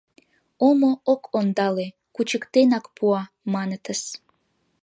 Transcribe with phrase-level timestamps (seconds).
[0.67, 3.21] Омо ок ондале, кучыктенак пуа,
[3.53, 4.01] манытыс.